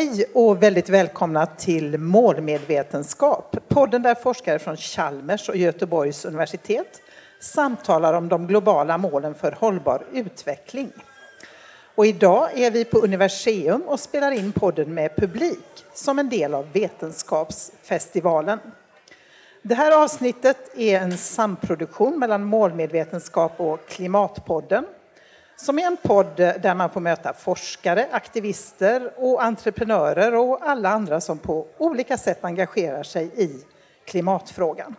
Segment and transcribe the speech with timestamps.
[0.00, 7.02] Hej och väldigt välkomna till Målmedvetenskap, podden där forskare från Chalmers och Göteborgs universitet
[7.40, 10.92] samtalar om de globala målen för hållbar utveckling.
[11.94, 16.54] Och idag är vi på Universium och spelar in podden med publik som en del
[16.54, 18.58] av Vetenskapsfestivalen.
[19.62, 24.84] Det här avsnittet är en samproduktion mellan Målmedvetenskap och Klimatpodden
[25.60, 31.20] som är en podd där man får möta forskare, aktivister och entreprenörer och alla andra
[31.20, 33.64] som på olika sätt engagerar sig i
[34.04, 34.94] klimatfrågan.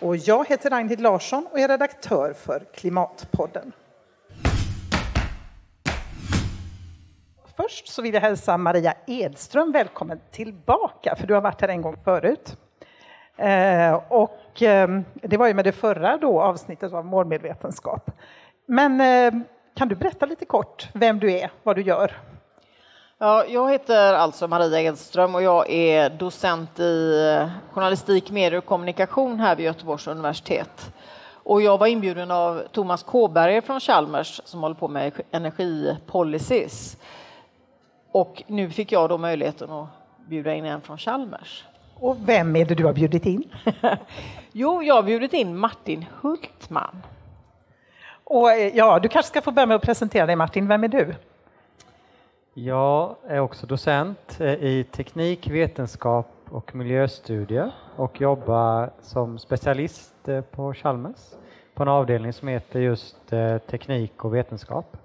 [0.00, 3.72] Och jag heter Ragnhild Larsson och är redaktör för Klimatpodden.
[7.56, 11.82] Först så vill jag hälsa Maria Edström välkommen tillbaka, för du har varit här en
[11.82, 12.56] gång förut.
[13.36, 18.10] Eh, och eh, det var ju med det förra då, avsnittet av målmedvetenskap.
[18.66, 19.42] Men eh,
[19.80, 22.18] kan du berätta lite kort vem du är, vad du gör?
[23.18, 27.14] Ja, jag heter alltså Maria Edström och jag är docent i
[27.70, 30.92] journalistik, medier och kommunikation här vid Göteborgs universitet.
[31.32, 36.96] Och jag var inbjuden av Thomas Kåberger från Chalmers som håller på med energipolicies.
[38.12, 39.88] Och nu fick jag då möjligheten att
[40.28, 41.64] bjuda in en från Chalmers.
[41.94, 43.44] Och vem är det du har bjudit in?
[44.52, 47.02] jo, jag har bjudit in Martin Hultman.
[48.30, 50.88] Och eh, ja, du kanske ska få börja med att presentera dig Martin, vem är
[50.88, 51.14] du?
[52.54, 60.40] Jag är också docent eh, i teknik, vetenskap och miljöstudier och jobbar som specialist eh,
[60.40, 61.34] på Chalmers
[61.74, 63.16] på en avdelning som heter just
[63.70, 64.96] teknik och vetenskap.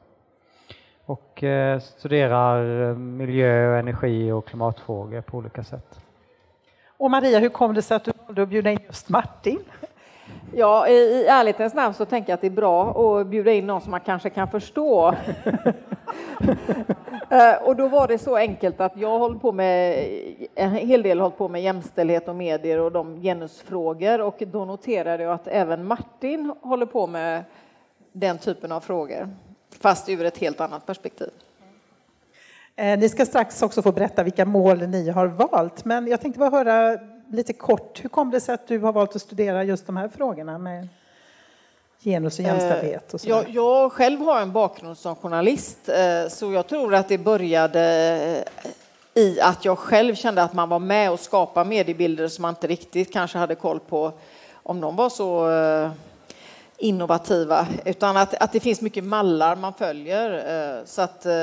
[1.05, 1.43] Och
[1.81, 5.99] studerar miljö, energi och klimatfrågor på olika sätt.
[6.97, 9.59] Och Maria, hur kom det sig att du valde att bjuda in just Martin?
[10.53, 13.81] Ja, i ärlighetens namn så tänker jag att det är bra att bjuda in någon
[13.81, 15.15] som man kanske kan förstå.
[17.29, 20.07] Eh, och då var det så enkelt att jag håller på med
[20.55, 25.23] en hel del hållit på med jämställdhet och medier och de genusfrågor och då noterade
[25.23, 27.43] jag att även Martin håller på med
[28.11, 29.35] den typen av frågor,
[29.79, 31.29] fast ur ett helt annat perspektiv.
[32.75, 36.39] Eh, ni ska strax också få berätta vilka mål ni har valt, men jag tänkte
[36.39, 36.99] bara höra
[37.31, 40.07] lite kort, hur kom det sig att du har valt att studera just de här
[40.07, 40.87] frågorna med
[41.99, 43.13] genus och jämställdhet?
[43.13, 47.17] Och jag, jag själv har en bakgrund som journalist, eh, så jag tror att det
[47.17, 47.81] började
[49.13, 52.49] eh, i att jag själv kände att man var med och skapade mediebilder som man
[52.49, 54.11] inte riktigt kanske hade koll på
[54.63, 55.91] om de var så eh,
[56.77, 60.31] innovativa, utan att, att det finns mycket mallar man följer.
[60.79, 61.33] Eh, så att, eh,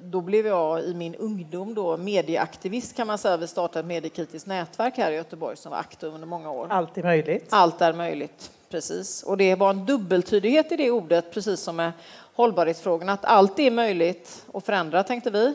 [0.00, 3.36] då blev jag i min ungdom då medieaktivist kan man säga.
[3.36, 6.66] Vi startade ett mediekritiskt nätverk här i Göteborg som var aktivt under många år.
[6.70, 7.46] Allt är möjligt.
[7.50, 9.22] Allt är möjligt, precis.
[9.22, 11.92] Och det var en dubbeltydighet i det ordet, precis som med
[12.34, 15.54] hållbarhetsfrågorna, att allt är möjligt att förändra, tänkte vi.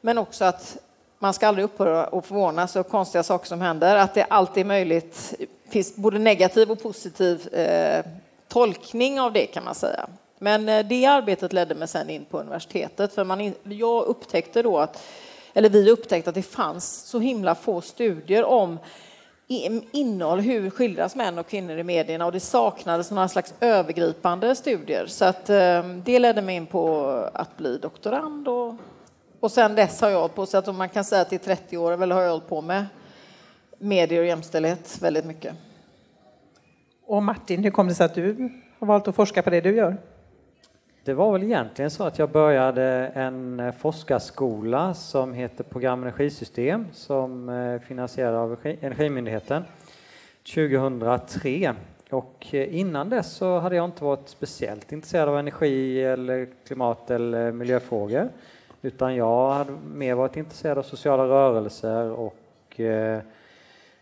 [0.00, 0.78] Men också att
[1.18, 4.64] man ska aldrig upphöra och förvånas av konstiga saker som händer, att det alltid är
[4.64, 5.34] möjligt,
[5.68, 8.04] finns både negativ och positiv eh,
[8.50, 10.08] tolkning av det kan man säga.
[10.38, 14.78] Men eh, det arbetet ledde mig sen in på universitetet för man, jag upptäckte då
[14.78, 15.02] att,
[15.54, 18.78] eller vi upptäckte att det fanns så himla få studier om
[19.92, 25.06] innehåll, hur skildras män och kvinnor i medierna och det saknades några slags övergripande studier.
[25.06, 28.74] Så att eh, det ledde mig in på att bli doktorand och,
[29.40, 31.76] och sen dess har jag hållit på, så att man kan säga att i 30
[31.76, 32.86] år väl har jag hållit på med
[33.78, 35.54] medier och jämställdhet väldigt mycket.
[37.10, 39.74] Och Martin, hur kom det sig att du har valt att forska på det du
[39.74, 39.96] gör?
[41.04, 42.82] Det var väl egentligen så att jag började
[43.14, 49.62] en forskarskola som heter Program energisystem som eh, finansieras av Energimyndigheten
[50.54, 51.74] 2003.
[52.10, 57.10] Och eh, innan dess så hade jag inte varit speciellt intresserad av energi eller klimat
[57.10, 58.28] eller miljöfrågor
[58.82, 63.20] utan jag hade mer varit intresserad av sociala rörelser och eh,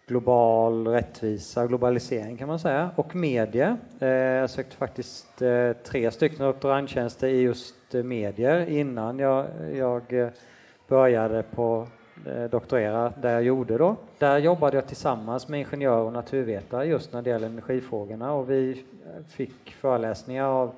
[0.08, 3.76] global rättvisa, globalisering kan man säga, och medier.
[4.00, 10.02] Eh, jag sökte faktiskt eh, tre stycken doktorandtjänster i just eh, medier innan jag, jag
[10.88, 11.88] började på
[12.50, 13.96] doktorera där jag gjorde då.
[14.18, 18.84] Där jobbade jag tillsammans med ingenjörer och naturvetare just när det gäller energifrågorna och vi
[19.28, 20.72] fick föreläsningar av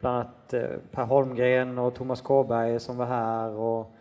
[0.00, 0.54] bland annat
[0.90, 3.92] Per Holmgren och Thomas Kåberg som var här och,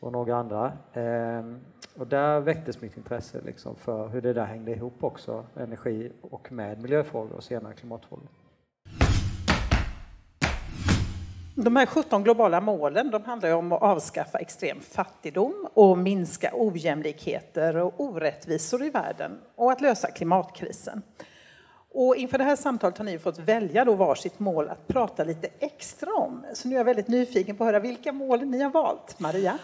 [0.00, 0.72] och några andra.
[0.92, 1.60] Ehm,
[1.94, 6.52] och där väcktes mitt intresse liksom för hur det där hängde ihop också, energi och
[6.52, 8.28] med miljöfrågor och senare klimatfrågor.
[11.54, 17.76] De här 17 globala målen de handlar om att avskaffa extrem fattigdom och minska ojämlikheter
[17.76, 21.02] och orättvisor i världen och att lösa klimatkrisen.
[21.94, 25.48] Och inför det här samtalet har ni fått välja då varsitt mål att prata lite
[25.58, 26.44] extra om.
[26.54, 29.20] Så nu är jag väldigt nyfiken på att höra vilka mål ni har valt.
[29.20, 29.58] Maria?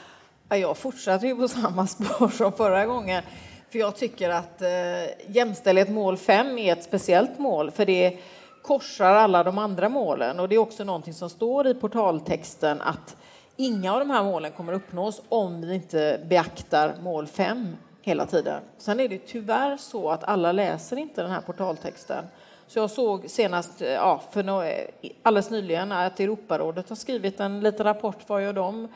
[0.56, 3.22] Jag fortsätter ju på samma spår som förra gången.
[3.70, 8.18] För jag tycker att eh, jämställdhet mål 5 är ett speciellt mål för det
[8.62, 13.16] korsar alla de andra målen och det är också någonting som står i portaltexten att
[13.56, 18.62] inga av de här målen kommer uppnås om vi inte beaktar mål 5 hela tiden.
[18.78, 22.24] Sen är det tyvärr så att alla läser inte den här portaltexten.
[22.66, 24.86] Så jag såg senast, eh, ja, för no, eh,
[25.22, 28.88] alldeles nyligen, att Europarådet har skrivit en liten rapport, vad gör de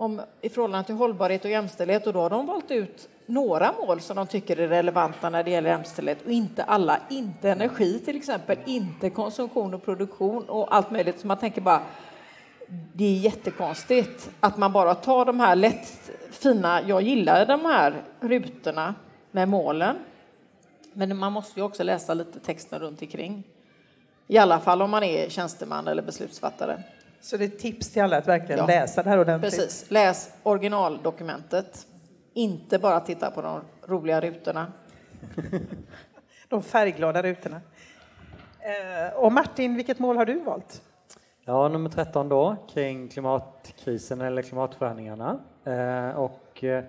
[0.00, 4.00] om, i förhållande till hållbarhet och jämställdhet och då har de valt ut några mål
[4.00, 7.00] som de tycker är relevanta när det gäller jämställdhet och inte alla.
[7.10, 11.20] Inte energi till exempel, inte konsumtion och produktion och allt möjligt.
[11.20, 11.82] Så man tänker bara,
[12.92, 18.02] det är jättekonstigt att man bara tar de här lätt fina, jag gillar de här
[18.20, 18.94] rutorna
[19.30, 19.96] med målen.
[20.92, 23.42] Men man måste ju också läsa lite texten runt omkring.
[24.26, 26.82] I alla fall om man är tjänsteman eller beslutsfattare.
[27.20, 28.66] Så det är ett tips till alla att verkligen ja.
[28.66, 29.56] läsa det här ordentligt?
[29.56, 31.86] Precis, läs originaldokumentet.
[32.34, 34.72] Inte bara titta på de roliga rutorna.
[36.48, 37.60] de färgglada rutorna.
[38.60, 40.82] Eh, och Martin, vilket mål har du valt?
[41.44, 45.40] Ja, nummer 13 då, kring klimatkrisen eller klimatförändringarna.
[45.64, 46.84] Eh, och eh,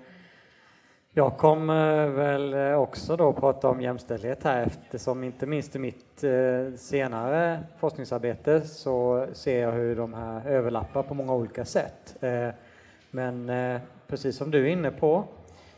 [1.14, 6.24] jag kommer väl eh, också då prata om jämställdhet här eftersom inte minst i mitt
[6.24, 12.24] eh, senare forskningsarbete så ser jag hur de här överlappar på många olika sätt.
[12.24, 12.50] Eh,
[13.12, 13.52] men
[14.08, 15.24] precis som du är inne på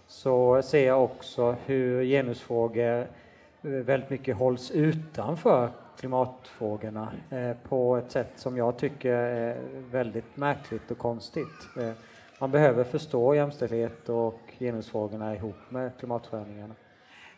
[0.07, 3.07] så ser jag också hur genusfrågor
[3.61, 5.69] väldigt mycket hålls utanför
[5.99, 7.11] klimatfrågorna
[7.69, 9.57] på ett sätt som jag tycker är
[9.91, 11.67] väldigt märkligt och konstigt.
[12.43, 16.75] Eh, man behöver förstå jämställdhet och genusfrågorna ihop med klimatförändringarna.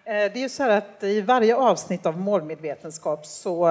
[0.04, 3.66] Eh, det är ju så här att i varje avsnitt av målmedvetenskap så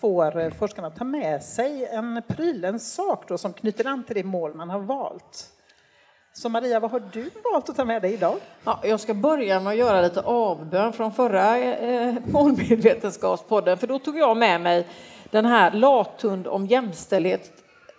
[0.00, 4.24] får forskarna ta med sig en pryl, en sak då, som knyter an till det
[4.24, 5.50] mål man har valt.
[6.32, 8.36] Så Maria, vad har du valt att ta med dig idag?
[8.64, 13.98] Ja, jag ska börja med att göra lite avbön från förra eh, målmedvetenskapspodden, för då
[13.98, 14.86] tog jag med mig
[15.30, 17.53] den här Lathund om jämställdhet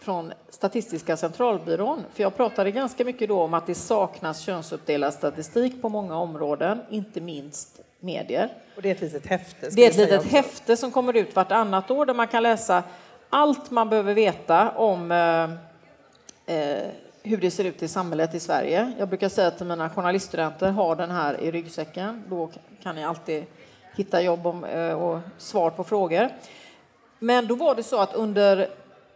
[0.06, 2.04] från Statistiska centralbyrån.
[2.14, 6.80] För jag pratade ganska mycket då om att det saknas könsuppdelad statistik på många områden,
[6.90, 8.54] inte minst medier.
[8.76, 9.70] Och det är ett litet häfte?
[9.70, 12.84] Det är ett litet häfte som kommer ut vartannat år där man kan läsa
[13.30, 16.88] allt man behöver veta om eh, eh
[17.24, 18.92] hur det ser ut i samhället i Sverige.
[19.00, 22.24] Jag brukar säga till mina journaliststudenter, ha den här i ryggsäcken.
[22.30, 22.50] Då
[22.84, 23.46] kan ni alltid
[23.96, 26.30] hitta jobb om, eh, och svar på frågor.
[27.20, 28.70] Men då var det så att under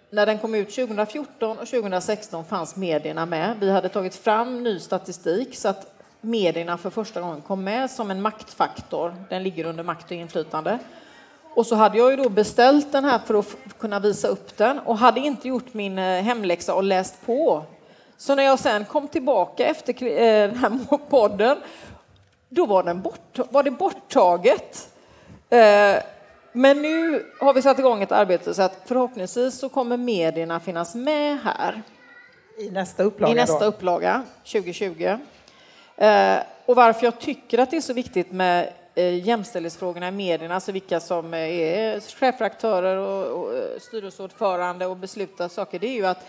[0.10, 3.56] när den kom ut 2014 och 2016 fanns medierna med.
[3.60, 8.12] Vi hade tagit fram ny statistik så att medierna för första gången kom med som
[8.12, 9.16] en maktfaktor.
[9.30, 10.80] Den ligger under makt och inflytande.
[11.56, 14.80] Och så hade jag ju då beställt den här för att kunna visa upp den
[14.80, 17.64] och hade inte gjort min eh, hemläxa och läst på
[18.18, 21.58] så när jag sen kom tillbaka efter eh, den här podden,
[22.50, 24.90] då var, den bort, var det borttaget.
[25.50, 25.96] Eh,
[26.54, 30.60] Eh, men nu har vi satt igång ett arbete så att förhoppningsvis så kommer medierna
[30.60, 31.82] finnas med här.
[32.58, 33.34] I nästa upplaga?
[33.34, 33.66] I nästa då.
[33.66, 35.18] upplaga, 2020.
[35.98, 38.74] Eh, och varför jag tycker att det är så viktigt med
[39.24, 45.94] jämställdhetsfrågorna i medierna, alltså vilka som är chefredaktörer och styrelseordförande och beslutar saker, det är
[45.94, 46.26] ju att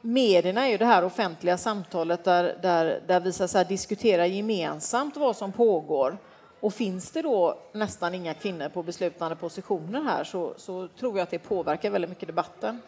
[0.00, 5.16] medierna är ju det här offentliga samtalet där, där, där vi så säga, diskuterar gemensamt
[5.16, 6.18] vad som pågår.
[6.60, 11.22] Och finns det då nästan inga kvinnor på beslutande positioner här så, så tror jag
[11.22, 12.82] att det påverkar väldigt mycket debatten.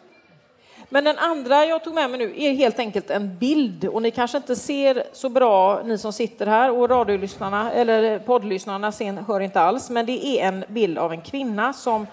[0.89, 4.11] Men den andra jag tog med mig nu är helt enkelt en bild och ni
[4.11, 9.39] kanske inte ser så bra, ni som sitter här och radiolyssnarna eller poddlyssnarna sen hör
[9.39, 12.07] inte alls, men det är en bild av en kvinna som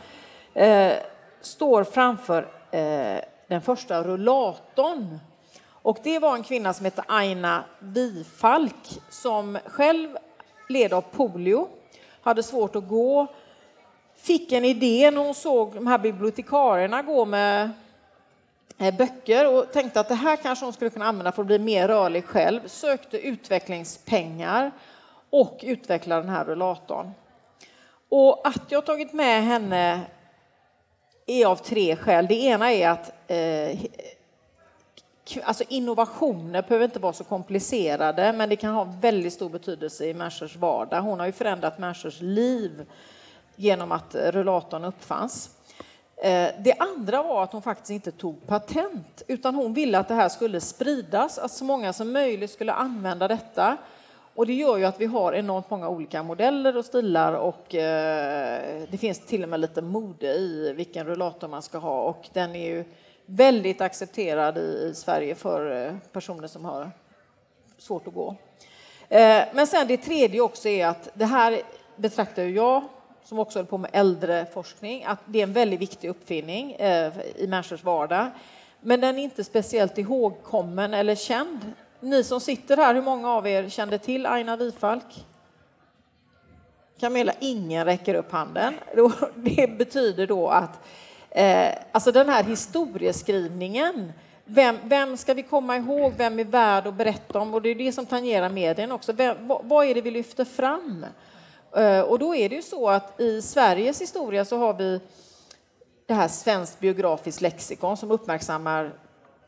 [0.55, 0.93] eh,
[1.40, 5.19] står framför eh, den första rullatorn.
[5.83, 10.17] Och det var en kvinna som hette Aina Wifalk som själv
[10.71, 11.69] led av polio,
[12.23, 13.27] hade svårt att gå,
[14.17, 17.71] fick en idé när hon såg de här bibliotekarierna gå med
[18.79, 21.59] eh, böcker och tänkte att det här kanske hon skulle kunna använda för att bli
[21.59, 24.71] mer rörlig själv, sökte utvecklingspengar
[25.31, 27.11] och utvecklade den här rullatorn.
[28.09, 30.00] Och att jag tagit med henne
[31.27, 32.27] är av tre skäl.
[32.27, 33.79] Det ena är att eh,
[35.43, 40.15] alltså innovationer behöver inte vara så komplicerade, men det kan ha väldigt stor betydelse i
[40.15, 41.00] människors vardag.
[41.00, 42.87] Hon har ju förändrat människors liv
[43.57, 45.50] genom att rullatorn uppfanns.
[46.17, 50.15] Eh, det andra var att hon faktiskt inte tog patent, utan hon ville att det
[50.15, 53.77] här skulle spridas, att så många som möjligt skulle använda detta.
[54.35, 58.83] Och det gör ju att vi har enormt många olika modeller och stilar och eh,
[58.91, 62.57] det finns till och med lite mode i vilken rullator man ska ha och den
[62.57, 62.85] är ju
[63.31, 66.91] väldigt accepterad i, Sverige för eh, personer som har
[67.79, 68.37] svårt att gå.
[69.09, 71.63] Eh, men sen det tredje också är att det här
[71.97, 72.83] betraktar jag
[73.25, 77.47] som också håller på med äldreforskning, att det är en väldigt viktig uppfinning eh, i
[77.47, 78.31] människors vardag.
[78.81, 81.73] Men den är inte speciellt ihågkommen eller känd.
[82.01, 85.27] Ni som sitter här, hur många av er kände till Aina Wifalk?
[87.01, 88.75] Camilla, ingen räcker upp handen.
[89.35, 90.81] Det betyder då att
[91.31, 94.13] eh, alltså den här historieskrivningen
[94.53, 96.13] vem, vem, ska vi komma ihåg?
[96.17, 97.55] Vem är värd att berätta om?
[97.55, 99.13] Och det är det som tangerar medien också.
[99.13, 101.07] Vem, vad, vad, är det vi lyfter fram?
[101.77, 105.01] Eh, och då är det ju så att i Sveriges historia så har vi
[106.07, 108.93] det här Svenskt biografiskt lexikon som uppmärksammar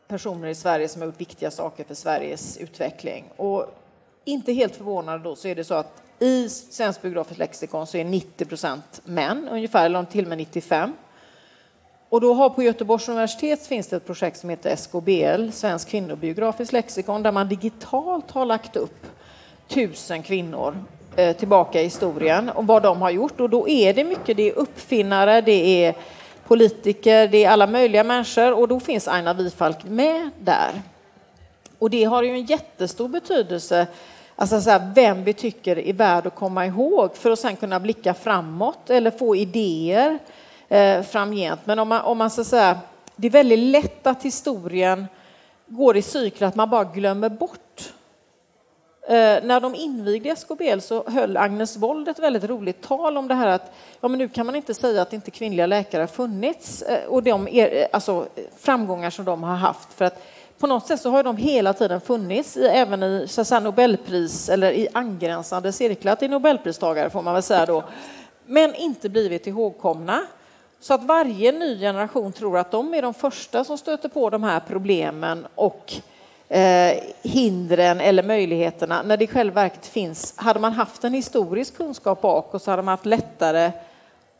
[0.07, 3.25] personer i Sverige som har gjort viktiga saker för Sveriges utveckling.
[3.35, 3.65] Och
[4.25, 8.05] inte helt förvånande då så är det så att i Svenskt biografiskt lexikon så är
[8.05, 10.93] 90 procent män ungefär, eller till och med 95.
[12.13, 16.73] Och då har på Göteborgs universitet finns det ett projekt som heter SKBL, Svensk kvinnobiografiskt
[16.73, 19.05] lexikon, där man digitalt har lagt upp
[19.67, 20.83] tusen kvinnor
[21.15, 23.39] eh, tillbaka i historien och vad de har gjort.
[23.39, 25.95] Och då är det mycket, det är uppfinnare, det är
[26.47, 30.81] politiker, det är alla möjliga människor och då finns Aina Wifalk med där.
[31.79, 33.87] Och det har ju en jättestor betydelse,
[34.35, 37.79] alltså så här, vem vi tycker är värd att komma ihåg för att sen kunna
[37.79, 40.19] blicka framåt eller få idéer
[40.73, 41.59] eh, framgent.
[41.65, 42.79] Men om man, om man så säga,
[43.15, 45.07] det är väldigt lätt att historien
[45.65, 47.93] går i cykler, att man bara glömmer bort.
[49.07, 53.33] Eh, när de invigde SKBL så höll Agnes Wold ett väldigt roligt tal om det
[53.33, 56.81] här att ja, men nu kan man inte säga att inte kvinnliga läkare har funnits
[56.81, 58.25] eh, och de er, eh, alltså,
[58.57, 59.93] framgångar som de har haft.
[59.93, 60.23] För att
[60.59, 64.49] på något sätt så har de hela tiden funnits, i, även i så säga, Nobelpris
[64.49, 67.83] eller i angränsande cirklar till Nobelpristagare får man väl säga då,
[68.45, 70.21] men inte blivit ihågkomna.
[70.83, 74.43] Så att varje ny generation tror att de är de första som stöter på de
[74.43, 75.93] här problemen och
[76.49, 80.33] eh, hindren eller möjligheterna när det i själva verket finns.
[80.37, 83.71] Hade man haft en historisk kunskap bak och så hade man haft lättare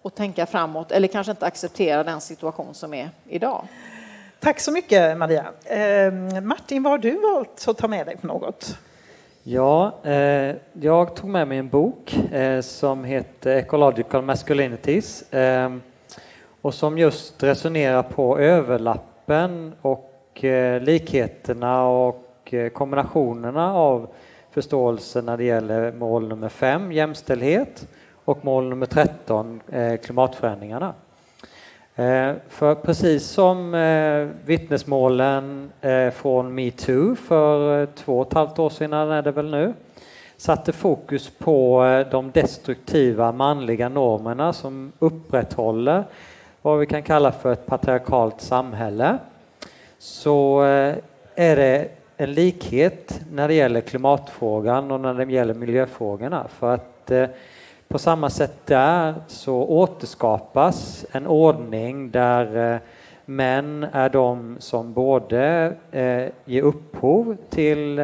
[0.04, 3.68] att tänka framåt eller kanske inte acceptera den situation som är idag.
[4.40, 5.46] Tack så mycket Maria.
[5.66, 8.78] Eh, Martin, vad har du valt att ta med dig för något?
[9.44, 15.70] Ja, eh, jag tog med mig en bok eh, som heter Ecological Masculinities eh,
[16.64, 24.08] och som just resonerar på överlappen och eh, likheterna och eh, kombinationerna av
[24.52, 27.88] förståelse när det gäller mål nummer fem, jämställdhet,
[28.26, 30.94] och mål nummer 13, eh, klimatförändringarna.
[31.96, 38.70] Eh, för precis som eh, vittnesmålen eh, från metoo för två och ett halvt år
[38.70, 39.74] sedan är det väl nu,
[40.38, 46.04] satte fokus på de destruktiva manliga normerna som upprätthåller
[46.66, 49.18] vad vi kan kalla för ett patriarkalt samhälle
[49.98, 50.96] så eh,
[51.36, 56.48] är det en likhet när det gäller klimatfrågan och när det gäller miljöfrågorna.
[56.48, 57.26] För att eh,
[57.88, 62.80] på samma sätt där så återskapas en ordning där eh,
[63.26, 65.74] män är de som både
[66.46, 68.00] ger upphov till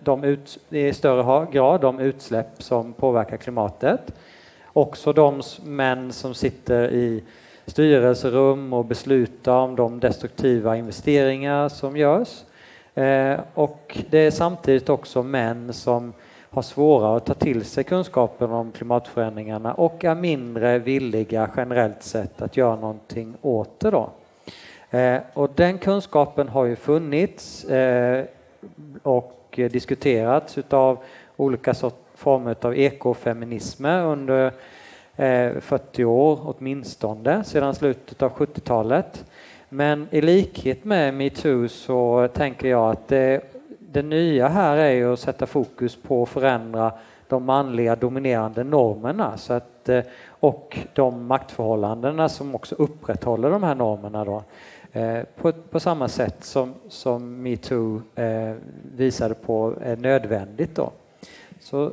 [0.00, 4.00] de ut, i större grad de utsläpp som påverkar klimatet.
[4.72, 7.22] Också de män som sitter i
[7.66, 12.44] styrelserum och besluta om de destruktiva investeringar som görs.
[12.94, 16.12] Eh, och det är samtidigt också män som
[16.50, 22.42] har svårare att ta till sig kunskapen om klimatförändringarna och är mindre villiga generellt sett
[22.42, 23.90] att göra någonting åt det.
[23.90, 24.10] Då.
[24.98, 28.24] Eh, och den kunskapen har ju funnits eh,
[29.02, 30.98] och diskuterats utav
[31.36, 31.74] olika
[32.14, 34.52] former av ekofeminismer under
[35.16, 39.24] Eh, 40 år åtminstone, sedan slutet av 70-talet.
[39.68, 43.40] Men i likhet med metoo så tänker jag att det,
[43.78, 46.92] det nya här är ju att sätta fokus på att förändra
[47.28, 53.74] de manliga dominerande normerna så att, eh, och de maktförhållandena som också upprätthåller de här
[53.74, 54.24] normerna.
[54.24, 54.42] Då.
[54.92, 58.02] Eh, på, på samma sätt som, som metoo
[58.96, 60.74] visade på är nödvändigt.
[60.74, 60.90] Då.
[61.60, 61.92] Så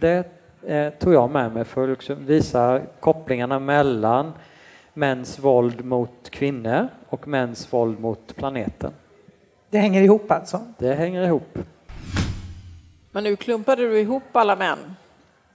[0.00, 0.26] det
[0.66, 4.32] eh, tog jag med mig för att liksom visa kopplingarna mellan
[4.94, 8.92] mäns våld mot kvinnor och mäns våld mot planeten.
[9.70, 10.60] Det hänger ihop alltså?
[10.78, 11.58] Det hänger ihop.
[13.10, 14.78] Men nu klumpade du ihop alla män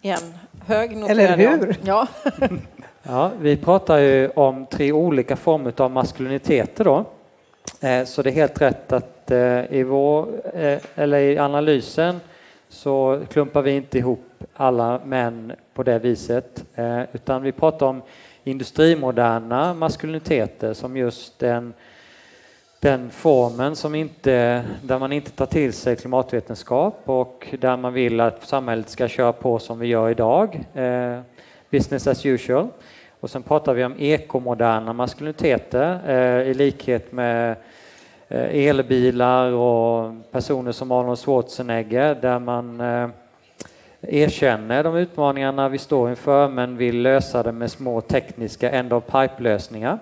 [0.02, 1.76] i en hög Eller hur?
[1.84, 2.08] Ja.
[3.04, 7.06] ja, vi pratar ju om tre olika former av maskuliniteter då.
[7.82, 12.20] Eh, så det är helt rätt att eh, i, vår, eh, eller i analysen
[12.70, 18.02] så klumpar vi inte ihop alla män på det viset, eh, utan vi pratar om
[18.44, 21.74] industrimoderna maskuliniteter som just den,
[22.80, 28.20] den formen som inte, där man inte tar till sig klimatvetenskap och där man vill
[28.20, 31.20] att samhället ska köra på som vi gör idag, eh,
[31.70, 32.68] business as usual.
[33.20, 37.56] Och sen pratar vi om ekomoderna maskuliniteter eh, i likhet med
[38.34, 43.10] elbilar och personer som Arnold Schwarzenegger där man eh,
[44.02, 50.00] erkänner de utmaningarna vi står inför men vill lösa det med små tekniska end-of-pipe-lösningar.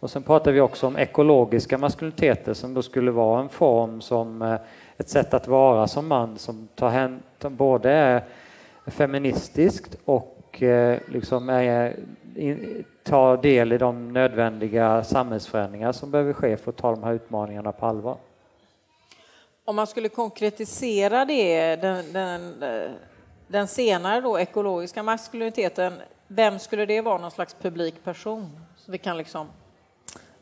[0.00, 4.42] Och sen pratar vi också om ekologiska maskuliniteter som då skulle vara en form som
[4.42, 4.54] eh,
[4.96, 8.22] ett sätt att vara som man som tar hän, både är
[8.86, 11.96] feministiskt och eh, liksom är,
[13.02, 17.72] tar del i de nödvändiga samhällsförändringar som behöver ske för att ta de här utmaningarna
[17.72, 18.16] på allvar.
[19.64, 22.90] Om man skulle konkretisera det, den, den, eh,
[23.46, 25.92] den senare då, ekologiska maskuliniteten,
[26.28, 28.60] vem skulle det vara någon slags publik person?
[28.76, 29.46] Så vi kan liksom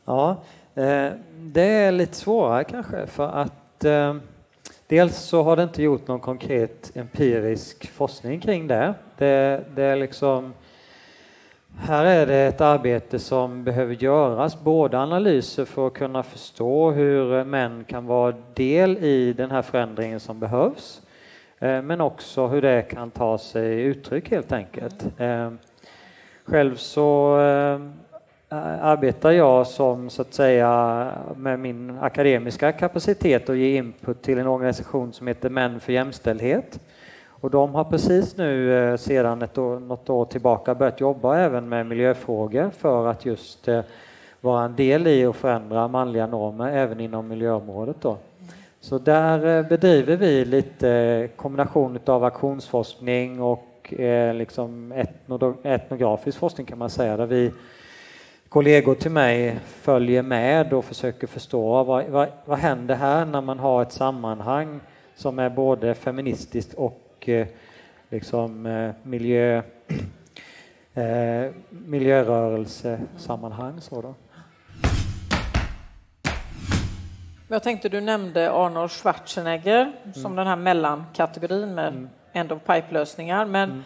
[0.05, 0.37] Ja,
[0.75, 4.15] eh, det är lite svårare kanske för att eh,
[4.87, 8.93] dels så har det inte gjort någon konkret empirisk forskning kring det.
[9.17, 10.53] Det, det är liksom
[11.77, 17.43] här är det ett arbete som behöver göras, både analyser för att kunna förstå hur
[17.43, 21.01] män kan vara del i den här förändringen som behövs,
[21.65, 25.05] Eh, men också hur det kan ta sig uttryck helt enkelt.
[25.17, 25.51] Eh,
[26.45, 27.79] själv så eh,
[28.81, 34.47] arbetar jag som så att säga med min akademiska kapacitet och ge input till en
[34.47, 36.79] organisation som heter Män för jämställdhet.
[37.27, 41.85] Och de har precis nu sedan ett år, något år tillbaka börjat jobba även med
[41.85, 43.69] miljöfrågor för att just
[44.41, 47.95] vara en del i att förändra manliga normer även inom miljöområdet.
[48.01, 48.17] Då.
[48.85, 54.93] Så där eh, bedriver vi lite eh, kombination av aktionsforskning och eh, liksom
[55.63, 57.51] etnografisk forskning kan man säga där vi
[58.49, 63.59] kollegor till mig följer med och försöker förstå vad, vad, vad händer här när man
[63.59, 64.79] har ett sammanhang
[65.15, 67.47] som är både feministiskt och eh,
[68.09, 69.61] liksom eh, miljö,
[71.69, 73.81] miljörörelsesammanhang.
[73.81, 74.15] Så då.
[77.55, 80.35] Jag tänkte du nämnde Arnold Schwarzenegger som mm.
[80.35, 82.09] den här mellankategorin med mm.
[82.33, 83.45] end of pipe-lösningar.
[83.45, 83.83] Men mm.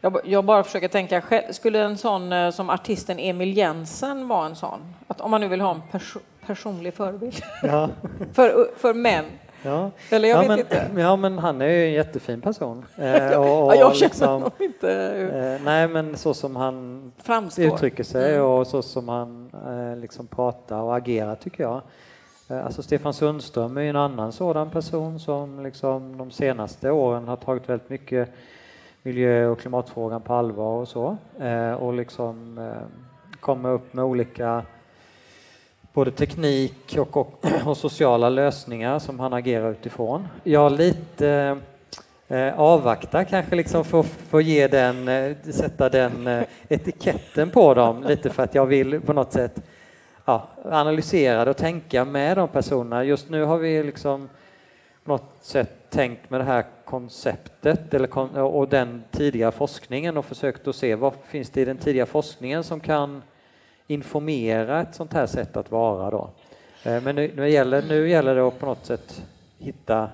[0.00, 4.56] Jag, jag, bara försöker tänka, skulle en sån eh, som artisten Emil Jensen vara en
[4.56, 4.80] sån?
[5.06, 7.88] Att om man nu vill ha en perso personlig förebild ja.
[8.32, 9.24] för, för män.
[9.62, 9.90] Ja.
[10.10, 11.00] Eller jag ja, vet men, inte.
[11.00, 12.84] Ja, men han är ju en jättefin person.
[12.96, 14.92] Eh, och, och ja, jag känner liksom, honom inte.
[15.58, 17.64] Eh, nej, men så som han Framstår.
[17.64, 18.46] uttrycker sig mm.
[18.46, 21.82] och så som han eh, liksom pratar och agerar tycker jag.
[22.50, 27.36] Eh, alltså Stefan Sundström är en annan sådan person som liksom de senaste åren har
[27.36, 28.28] tagit väldigt mycket
[29.02, 31.16] miljö och klimatfrågan på allvar och så.
[31.40, 34.62] Eh, och liksom eh, kommer upp med olika
[35.92, 40.28] både teknik och, och, och, sociala lösningar som han agerar utifrån.
[40.44, 41.58] Jag lite
[42.28, 44.04] eh, avvaktar kanske liksom för
[44.38, 45.06] att ge den,
[45.52, 49.62] sätta den etiketten på dem lite för att jag vill på något sätt
[50.24, 53.04] ja, analysera och tänka med de personerna.
[53.04, 54.28] Just nu har vi liksom
[55.04, 60.68] på något sätt tänkt med det här konceptet eller, och den tidiga forskningen och försökt
[60.68, 63.22] att se vad finns det i den tidiga forskningen som kan
[63.86, 66.10] informera ett sånt här sätt att vara.
[66.10, 66.30] Då.
[66.82, 69.22] Eh, men nu, nu, gäller, nu gäller det att på något sätt
[69.58, 70.08] hitta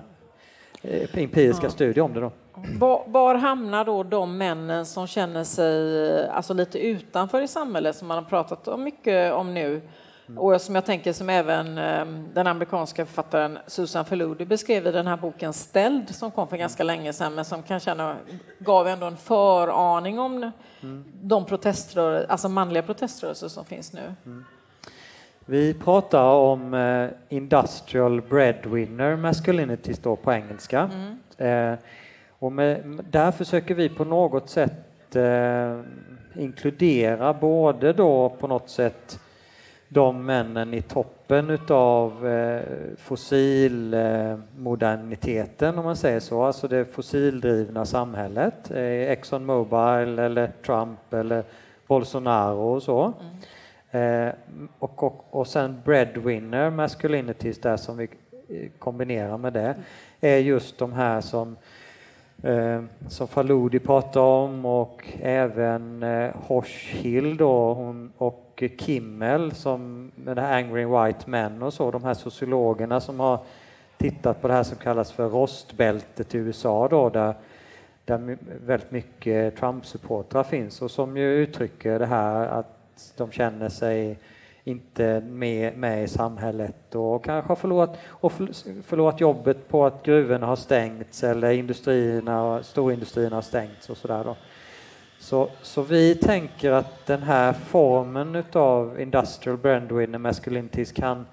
[0.81, 1.69] eh, empiriska ja.
[1.69, 2.19] studier om det.
[2.19, 2.31] Då.
[2.79, 8.07] Var, var, hamnar då de männen som känner sig alltså lite utanför i samhället som
[8.07, 9.81] man har pratat mycket om nu?
[10.27, 10.37] Mm.
[10.37, 15.07] Och som jag tänker som även ehm, den amerikanska författaren Susan Faludi beskrev i den
[15.07, 18.15] här boken Ställd som kom för ganska länge sedan men som kan känna,
[18.59, 21.05] gav ändå en föraning om mm.
[21.21, 24.13] de proteströrelser, alltså manliga proteströrelser som finns nu.
[24.25, 24.45] Mm.
[25.45, 30.89] Vi pratar om eh, industrial breadwinner masculinity står på engelska.
[31.37, 31.77] Mm.
[32.39, 35.79] Eh, och med, där försöker vi på något sätt eh,
[36.35, 39.19] inkludera både då på något sätt
[39.89, 42.61] de männen i toppen utav eh,
[42.97, 48.71] fossilmoderniteten om man säger så, alltså det fossildrivna samhället.
[48.71, 51.43] Eh, Exxon Mobil eller Trump eller
[51.87, 53.13] Bolsonaro och så.
[53.19, 53.37] Mm.
[54.27, 54.33] Eh,
[54.79, 58.09] och, och, och sen breadwinner masculinities där som vi
[58.79, 59.75] kombinerar med det
[60.21, 61.55] är just de här som
[62.43, 70.35] eh, som Faludi pratade om och även eh, Hochhill då, hon, och Kimmel som med
[70.35, 73.39] det här Angry White Men och så, de här sociologerna som har
[73.97, 77.33] tittat på det här som kallas för rostbältet i USA då, där,
[78.05, 84.19] där väldigt mycket Trump-supportrar finns och som ju uttrycker det här att de känner sig
[84.67, 88.31] inte med, med i samhället och kanske har förlorat, och
[88.83, 94.35] förlorat jobbet på att gruvorna har stängts eller industrierna, storindustrierna har stängts och sådär.
[95.19, 101.25] Så, så vi tänker att den här formen av industrial brandwinner masculinities kan,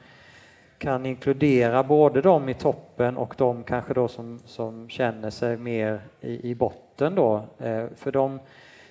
[0.78, 6.00] kan inkludera både de i toppen och de kanske då som, som känner sig mer
[6.20, 7.44] i, i botten då.
[7.58, 8.40] Eh, för de,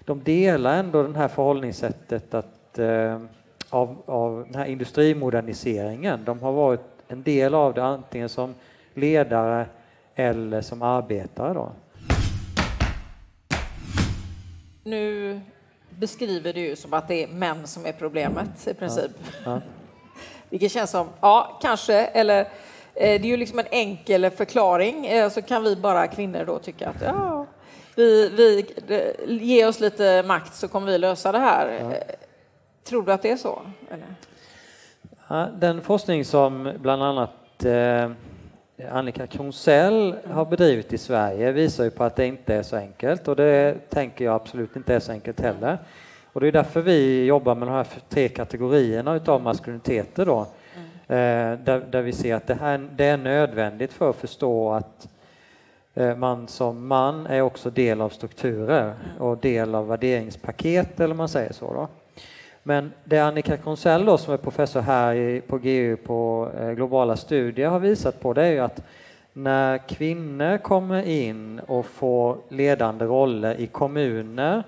[0.06, 3.20] de delar ändå det här förhållningssättet att eh,
[3.74, 6.26] av, av den här industrimoderniseringen.
[6.26, 8.56] De har varit en del av det antingen som
[8.94, 9.66] ledare
[10.16, 11.54] eller som arbetare.
[11.54, 11.72] Då.
[14.84, 15.42] Nu
[15.90, 19.12] beskriver du ju som att det är män som är problemet i princip.
[19.46, 19.52] Ja.
[19.52, 19.62] Ja.
[20.50, 22.48] Vilket känns som, ja, kanske, eller eh,
[22.94, 26.90] det är ju liksom en enkel förklaring, eh, så kan vi bara kvinnor då tycka
[26.90, 27.46] att ja,
[27.96, 28.66] vi, vi
[29.28, 31.80] ge oss lite makt så kommer vi lösa det här.
[31.82, 32.16] Ja.
[32.84, 33.62] Tror du att det är så?
[33.90, 34.16] Eller?
[35.28, 38.12] Ja, den forskning som bland annat eh,
[38.92, 43.28] Annika Kronsell har bedrivit i Sverige visar ju på att det inte är så enkelt
[43.28, 45.78] och det tänker jag absolut inte är så enkelt heller.
[46.34, 50.48] Och det är därför vi jobbar med de här tre kategorierna utav maskuliniteter då.
[50.76, 50.88] Mm.
[51.08, 55.08] Eh, där, där, vi ser att det, här, det är nödvändigt för att förstå att
[55.94, 59.22] eh, man som man är också del av strukturer mm.
[59.22, 61.74] och del av värderingspaket eller man säger så.
[61.74, 61.88] Då.
[62.64, 67.70] Men det Annika Kronsell, då, som är professor här på GU på eh, globala studier
[67.70, 68.84] har visat på det är ju att
[69.34, 74.64] när kvinnor kommer in och får ledande roller i kommuner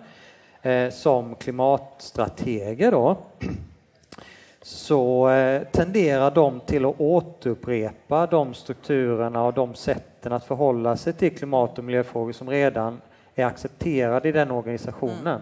[0.61, 3.17] eh, som klimatstrateger då,
[4.61, 11.13] så eh, tenderar de till att återupprepa de strukturerna och de sätten att förhålla sig
[11.13, 13.01] till klimat och miljöfrågor som redan
[13.35, 15.27] är accepterade i den organisationen.
[15.27, 15.41] Mm.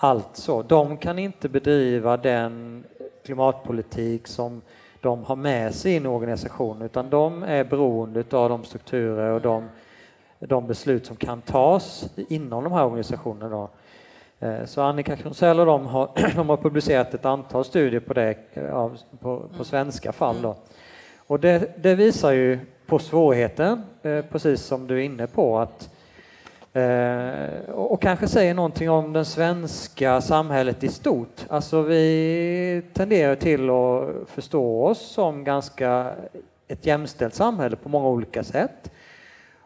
[0.00, 2.84] Alltså, de kan inte bedriva den
[3.24, 4.62] klimatpolitik som
[5.00, 9.40] de har med sig in i organisationen utan de är beroende av de strukturer och
[9.40, 9.68] de,
[10.38, 13.48] de beslut som kan tas inom de här organisationerna.
[13.48, 13.70] Då.
[14.46, 18.34] Eh, så Annika Kronsell och de har, de har publicerat ett antal studier på det,
[18.54, 19.64] på, på mm.
[19.64, 20.42] svenska fall.
[20.42, 20.56] Då.
[21.26, 25.90] Och det, det visar ju på svårigheten, eh, precis som du är inne på, att
[26.78, 31.46] Eh, och kanske säger någonting om det svenska samhället i stort.
[31.48, 36.12] Alltså vi tenderar till att förstå oss som ganska
[36.68, 38.90] ett jämställt samhälle på många olika sätt.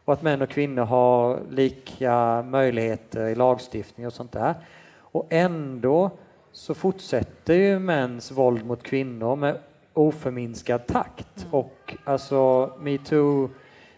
[0.04, 4.54] Och att män och kvinnor har lika möjligheter i lagstiftning och sånt där.
[4.98, 6.10] Och ändå
[6.52, 9.58] så fortsätter ju mäns våld mot kvinnor med
[9.94, 11.42] oförminskad takt.
[11.42, 11.54] Mm.
[11.54, 13.50] Och alltså metoo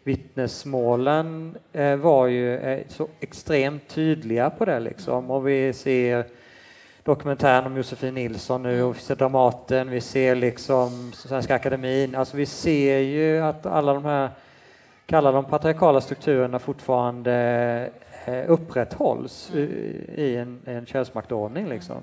[0.04, 5.30] vittnesmålen eh, var ju eh, så extremt tydliga på det liksom.
[5.30, 6.24] Och vi ser
[7.02, 12.14] dokumentären om Josefin Nilsson nu och vi ser Dramaten, vi ser liksom Svenska Akademin.
[12.14, 14.30] Alltså vi ser ju att alla de här,
[15.06, 17.32] kallar de patriarkala strukturerna fortfarande
[18.24, 19.50] eh, upprätthålls
[20.14, 21.96] i en, en könsmaktordning liksom.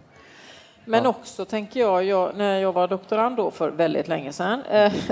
[0.85, 4.61] Men också tänker jag, jag, när jag var doktorand då för väldigt länge sedan,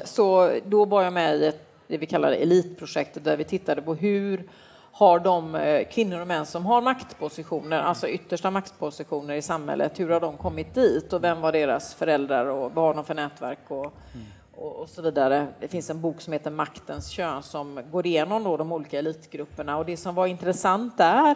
[0.04, 3.96] så då var jag med i ett det vi kallar elitprojektet där vi tittade på
[3.96, 4.50] hur
[4.92, 10.10] har de eh, kvinnor och män som har maktpositioner, alltså yttersta maktpositioner i samhället, hur
[10.10, 13.60] har de kommit dit och vem var deras föräldrar och vad har de för nätverk
[13.68, 13.94] och,
[14.56, 15.48] och, och så vidare.
[15.60, 19.78] Det finns en bok som heter Maktens kön som går igenom då de olika elitgrupperna
[19.78, 21.36] och det som var intressant där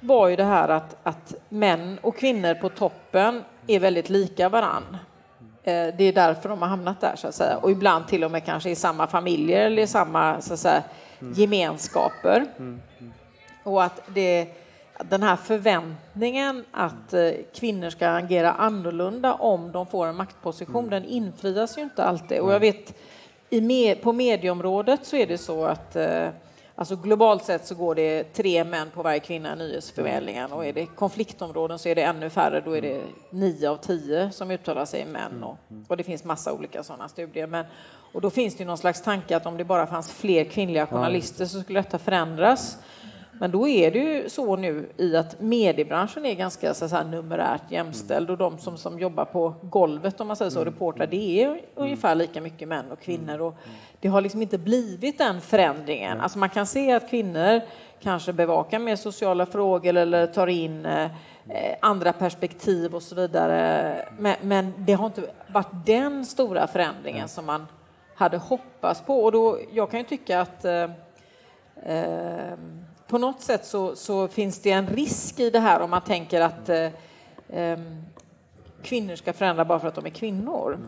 [0.00, 4.96] var ju det här att, att män och kvinnor på toppen är väldigt lika varann.
[5.66, 7.56] Eh, det är därför de har hamnat där, så att säga.
[7.56, 10.82] Och ibland till och med kanske i samma familjer eller i samma så att säga,
[11.20, 11.32] mm.
[11.32, 12.36] gemenskaper.
[12.36, 12.80] Mm.
[12.98, 13.12] Mm.
[13.62, 14.48] Och att det,
[14.98, 21.04] den här förväntningen att eh, kvinnor ska agera annorlunda om de får en maktposition, den
[21.04, 22.40] infrias ju inte alltid.
[22.40, 22.94] Och jag vet,
[23.50, 26.28] i, på medieområdet så är det så att eh,
[26.76, 30.52] Alltså globalt sett så går det tre män på varje kvinna i nyhetsförmedlingen.
[30.52, 34.30] Och är det konfliktområden så är det ännu färre, då är det nio av tio
[34.30, 35.58] som uttalar sig män och,
[35.88, 37.46] och det finns massa olika sådana studier.
[37.46, 37.64] Men,
[38.12, 41.46] och då finns det någon slags tanke att om det bara fanns fler kvinnliga journalister
[41.46, 42.78] så skulle detta förändras.
[43.40, 47.70] Men då är det ju så nu i att mediebranschen är ganska så här, numerärt
[47.70, 50.72] jämställd och de som, som jobbar på golvet, om man säger så, mm.
[50.72, 53.40] reportrar, det är ungefär lika mycket män och kvinnor.
[53.40, 53.54] Och
[54.00, 56.20] det har liksom inte blivit den förändringen.
[56.20, 57.60] Alltså man kan se att kvinnor
[58.00, 61.10] kanske bevakar mer sociala frågor eller tar in eh,
[61.80, 64.08] andra perspektiv och så vidare.
[64.18, 67.66] Men, men, det har inte varit den stora förändringen som man
[68.14, 69.24] hade hoppats på.
[69.24, 70.90] Och då, jag kan ju tycka att eh,
[71.82, 72.58] eh,
[73.06, 76.40] på något sätt så, så, finns det en risk i det här om man tänker
[76.40, 76.90] att eh,
[77.48, 78.04] ehm,
[78.82, 80.78] kvinnor ska förändra bara för att de är kvinnor.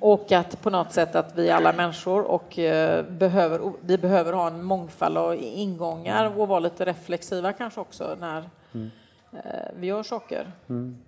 [0.00, 4.46] Och att på något sätt att vi alla människor och eh, behöver, vi behöver ha
[4.46, 8.90] en mångfald av ingångar och vara lite reflexiva kanske också när mm.
[9.76, 10.52] vi gör saker.
[10.68, 10.98] Mm.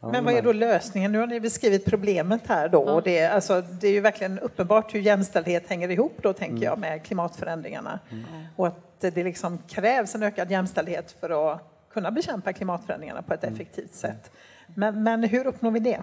[0.00, 1.12] Men vad är då lösningen?
[1.12, 2.80] Nu har ni beskrivit problemet här då.
[2.80, 6.62] Och det, alltså, det är ju verkligen uppenbart hur jämställdhet hänger ihop då, tänker mm.
[6.62, 7.98] jag, med klimatförändringarna.
[8.10, 8.24] Mm.
[8.56, 13.44] Och att det liksom krävs en ökad jämställdhet för att kunna bekämpa klimatförändringarna på ett
[13.44, 13.54] mm.
[13.54, 14.30] effektivt sätt.
[14.74, 16.00] Men, men hur uppnår vi det?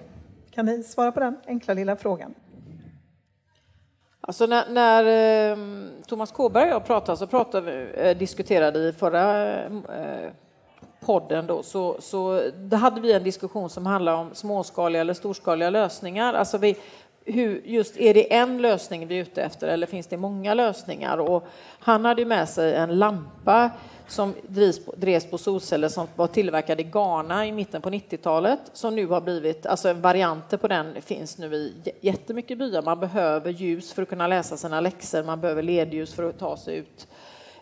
[0.51, 2.34] Kan ni svara på den enkla lilla frågan?
[4.21, 5.03] Alltså när, när
[5.51, 5.58] eh,
[6.08, 10.32] Thomas Kåberg och jag pratade så pratade, eh, diskuterade i förra eh,
[11.06, 15.70] podden då, så, så då hade vi en diskussion som handlar om småskaliga eller storskaliga
[15.70, 16.34] lösningar.
[16.34, 16.76] Alltså vi,
[17.26, 21.18] hur, just är det en lösning vi är ute efter eller finns det många lösningar?
[21.18, 21.48] Och
[21.80, 23.72] han hade med sig en lampa
[24.08, 28.96] som drivs, drevs på solceller som var tillverkad i Ghana i mitten på 90-talet som
[28.96, 32.82] nu har blivit, alltså varianter på den finns nu i jättemycket byar.
[32.82, 36.58] Man behöver ljus för att kunna läsa sina läxor, man behöver ledljus för att ta
[36.58, 37.08] sig ut.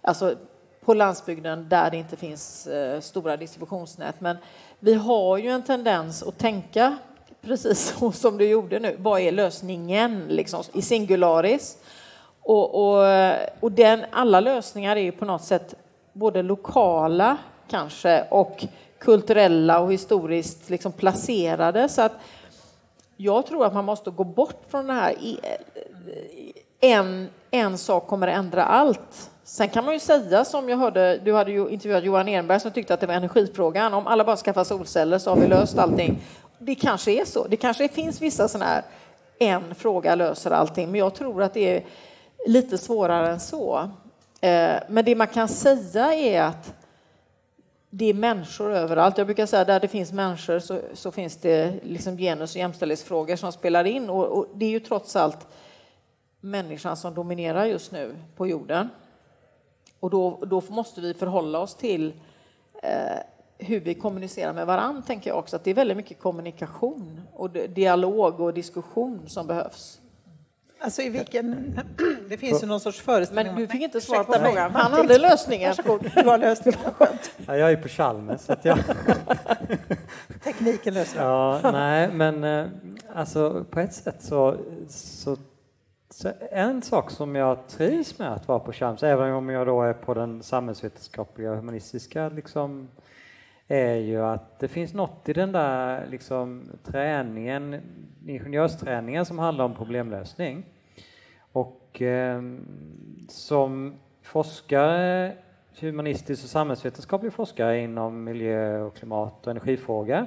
[0.01, 0.35] Alltså
[0.85, 4.21] på landsbygden där det inte finns eh, stora distributionsnät.
[4.21, 4.37] Men
[4.79, 6.97] vi har ju en tendens att tänka
[7.41, 8.95] precis så som du gjorde nu.
[8.99, 11.77] Vad är lösningen liksom, i singularis?
[12.41, 13.05] Och, och,
[13.59, 15.75] och den, alla lösningar är ju på något sätt
[16.13, 17.37] både lokala
[17.69, 18.65] kanske och
[18.99, 21.89] kulturella och historiskt liksom placerade.
[21.89, 22.11] Så att
[23.17, 25.15] jag tror att man måste gå bort från det här.
[25.43, 29.30] Eh, en, en sak kommer att ändra allt.
[29.43, 32.71] Sen kan man ju säga som jag hörde, du hade ju intervjuat Johan Enberg som
[32.71, 33.93] tyckte att det var energifrågan.
[33.93, 36.21] Om alla bara skaffar solceller så har vi löst allting.
[36.59, 37.47] Det kanske är så.
[37.47, 38.83] Det kanske finns vissa sådana här
[39.39, 41.83] en fråga löser allting, men jag tror att det är
[42.47, 43.89] lite svårare än så.
[44.41, 46.73] Eh, men det man kan säga är att
[47.89, 49.17] det är människor överallt.
[49.17, 52.59] Jag brukar säga att där det finns människor så, så finns det liksom genus och
[52.59, 54.09] jämställdhetsfrågor som spelar in.
[54.09, 55.47] Och, och, det är ju trots allt
[56.39, 58.89] människan som dominerar just nu på jorden.
[60.01, 62.13] Och då, då måste vi förhålla oss till
[62.83, 62.91] eh,
[63.57, 65.55] hur vi kommunicerar med varandra, tänker jag också.
[65.55, 70.01] Att det är väldigt mycket kommunikation och dialog och diskussion som behövs.
[70.83, 71.79] Alltså i vilken...
[72.29, 73.53] Det finns ju någon sorts föreställning.
[73.53, 74.71] Men du fick inte svara på frågan.
[74.71, 75.73] Han hade lösningen.
[75.77, 76.79] Varsågod, du har lösningen.
[77.47, 78.41] Ja, jag är på Chalmers.
[78.41, 78.79] Så jag...
[80.43, 82.67] Tekniken löser Ja, nej, men eh,
[83.15, 84.57] alltså på ett sätt så,
[84.89, 85.37] så,
[86.13, 89.81] så, en sak som jag trivs med att vara på Chalmers, även om jag då
[89.81, 92.89] är på den samhällsvetenskapliga och humanistiska liksom,
[93.67, 97.81] är ju att det finns något i den där liksom, träningen,
[98.27, 100.65] ingenjörsträningen som handlar om problemlösning.
[101.51, 102.41] Och eh,
[103.27, 105.33] som forskare,
[105.79, 110.25] humanistisk och samhällsvetenskaplig forskare inom miljö och klimat och energifrågor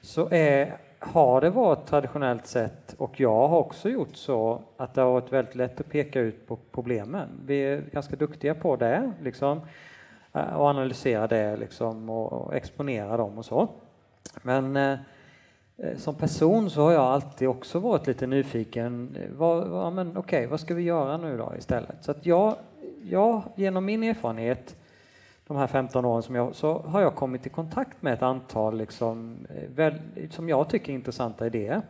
[0.00, 5.00] så är, har det varit traditionellt sett, och jag har också gjort så, att det
[5.00, 7.28] har varit väldigt lätt att peka ut på problemen.
[7.46, 9.12] Vi är ganska duktiga på det.
[9.22, 9.60] Liksom
[10.32, 13.68] eh, och analysera det liksom och, exponera dem och så.
[14.42, 14.98] Men eh,
[15.76, 19.16] eh, som person så har jag alltid också varit lite nyfiken.
[19.36, 21.96] Vad, vad, men okay, vad ska vi göra nu då istället?
[22.00, 22.56] Så att jag,
[23.02, 24.76] jag, genom min erfarenhet
[25.46, 28.78] de här 15 åren som jag, så har jag kommit i kontakt med ett antal
[28.78, 29.94] liksom, eh, väl,
[30.30, 31.82] som jag tycker intressanta idéer.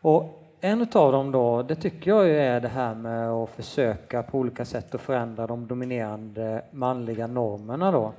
[0.00, 4.38] Och en av dem då, det tycker jag är det här med att försöka på
[4.38, 8.12] olika sätt att förändra de dominerande manliga normerna då.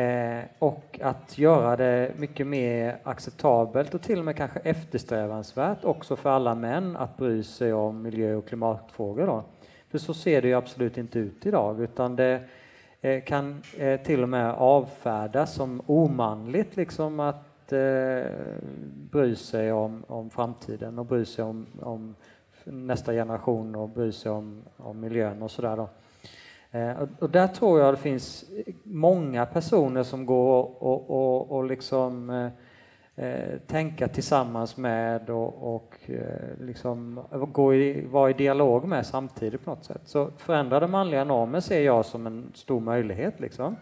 [0.00, 6.16] Eh, och att göra det mycket mer acceptabelt och till och med kanske eftersträvansvärt också
[6.16, 9.26] för alla män att bry sig om miljö och klimatfrågor.
[9.26, 9.44] Då.
[9.90, 12.40] För så ser det ju absolut inte ut idag utan det
[13.00, 18.32] Eh, kan eh, till och med avfärdas som omanligt liksom att eh,
[19.10, 22.14] bry sig om, om framtiden och bry sig om, om
[22.64, 25.86] nästa generation och bry sig om, om miljön och sådär.
[26.70, 28.44] Eh, och, och, där tror jag det finns
[28.82, 32.48] många personer som går och, och, och liksom eh,
[33.18, 39.64] eh, tänka tillsammans med och, och eh, liksom gå i, vara i dialog med samtidigt
[39.64, 40.02] på något sätt.
[40.04, 43.40] Så förändrade manliga normer ser jag som en stor möjlighet.
[43.40, 43.76] Liksom.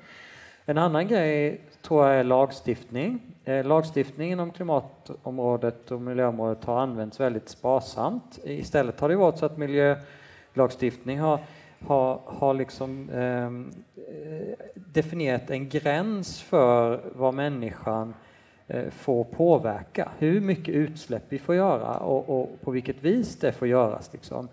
[0.64, 3.20] En annan grej tror jag är lagstiftning.
[3.44, 8.38] Eh, lagstiftningen om klimatområdet och miljöområdet har använts väldigt sparsamt.
[8.44, 11.40] Istället har det varit så att miljölagstiftning har,
[11.87, 18.25] har, har liksom, ehm, eh, definierat en gräns för vad människan eh,
[18.68, 20.09] Eh, får påverka.
[20.18, 24.11] Hur mycket utsläpp vi får göra och, och på vilket vis det får göras.
[24.12, 24.48] Liksom.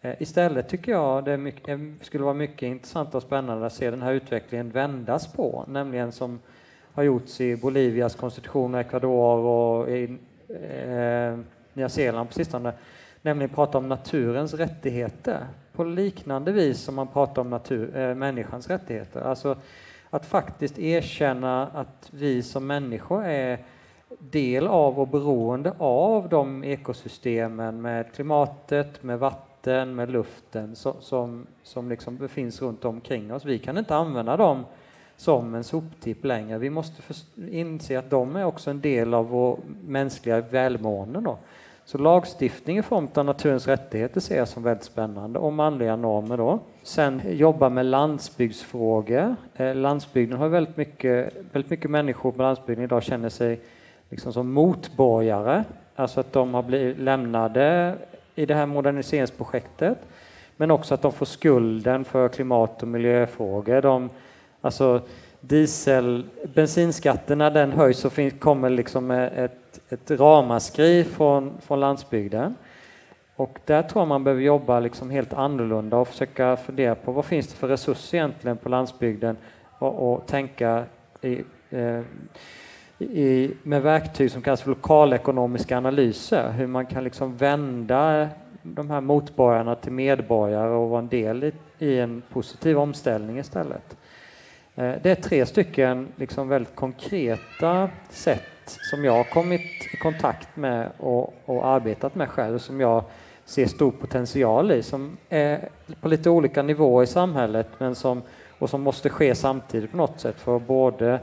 [0.00, 3.90] Eh, istället tycker jag det mycket, eh, skulle vara mycket intressant och spännande att se
[3.90, 6.38] den här utvecklingen vändas på, nämligen som
[6.92, 11.38] har gjorts i Bolivias konstitution, Ecuador och i eh,
[11.72, 12.72] Nya Zeeland på sistone,
[13.22, 18.68] nämligen prata om naturens rättigheter på liknande vis som man pratar om natur, eh, människans
[18.68, 19.20] rättigheter.
[19.20, 19.56] Alltså
[20.16, 23.58] att faktiskt erkänna att vi som människor är
[24.18, 31.46] del av och beroende av de ekosystemen med klimatet, med vatten, med luften som, som,
[31.62, 33.44] som liksom finns runt omkring oss.
[33.44, 34.64] Vi kan inte använda dem
[35.16, 36.58] som en soptipp längre.
[36.58, 37.02] Vi måste
[37.50, 41.20] inse att de är också en del av vår mänskliga välmående.
[41.20, 41.38] Då.
[41.88, 46.36] Så lagstiftning i form av naturens rättigheter ser jag som väldigt spännande och manliga normer
[46.36, 46.58] då.
[46.82, 49.36] Sen jobba med landsbygdsfrågor.
[49.56, 53.60] Eh, landsbygden har väldigt mycket, väldigt mycket människor på landsbygden idag känner sig
[54.10, 55.64] liksom som motborgare,
[55.96, 57.94] alltså att de har blivit lämnade
[58.34, 59.98] i det här moderniseringsprojektet,
[60.56, 63.82] men också att de får skulden för klimat och miljöfrågor.
[63.82, 64.10] De,
[64.60, 65.00] alltså
[65.48, 72.54] diesel, bensinskatterna den höjs så kommer liksom ett, ett ramaskri från, från landsbygden.
[73.36, 77.24] Och där tror jag man behöver jobba liksom helt annorlunda och försöka fundera på vad
[77.24, 79.36] finns det för resurser egentligen på landsbygden
[79.78, 80.84] och, och tänka
[81.22, 82.00] i, eh,
[82.98, 88.28] i, med verktyg som kallas för lokalekonomiska analyser, hur man kan liksom vända
[88.62, 93.96] de här motborgarna till medborgare och vara en del i, i en positiv omställning istället.
[94.76, 98.42] Eh, det är tre stycken liksom väldigt konkreta sätt
[98.90, 99.60] som jag har kommit
[99.92, 103.04] i kontakt med och, och arbetat med själv, som jag
[103.44, 105.68] ser stor potential i, som är
[106.00, 108.22] på lite olika nivåer i samhället men som,
[108.58, 111.20] och som måste ske samtidigt på något sätt för både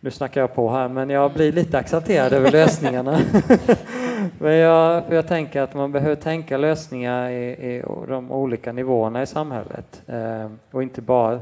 [0.00, 3.20] nu snackar jag på här, men jag blir lite accepterad över lösningarna.
[4.38, 9.26] men jag, jag tänker att man behöver tänka lösningar i, i de olika nivåerna i
[9.26, 11.40] samhället eh, och inte bara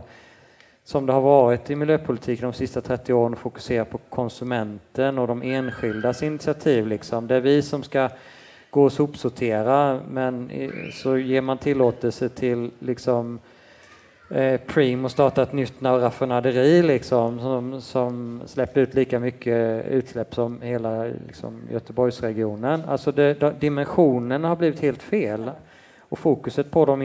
[0.87, 5.43] som det har varit i miljöpolitiken de sista 30 åren fokusera på konsumenten och de
[5.43, 6.87] enskildas initiativ.
[6.87, 7.27] Liksom.
[7.27, 8.09] Det är vi som ska
[8.71, 10.51] gå och sopsortera men
[10.93, 13.39] så ger man tillåtelse till liksom,
[14.31, 20.35] eh, Preem att starta ett nytt raffinaderi liksom, som, som släpper ut lika mycket utsläpp
[20.35, 22.83] som hela liksom, Göteborgsregionen.
[22.89, 25.51] Alltså det, dimensionen har blivit helt fel
[25.99, 27.03] och fokuset på de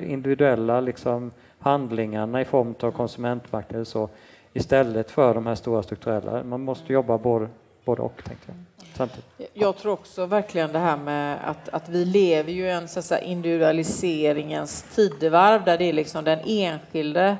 [0.00, 1.30] individuella liksom,
[1.64, 4.08] handlingarna i form av konsumentmakt eller så
[4.52, 6.44] istället för de här stora strukturella.
[6.44, 7.48] Man måste jobba både,
[7.84, 8.24] både och.
[8.24, 8.86] Tänkte jag.
[8.96, 9.50] Samtidigt.
[9.52, 13.18] Jag tror också verkligen det här med att, att vi lever ju i en så
[13.18, 17.36] individualiseringens tidevarv där det är liksom den enskilde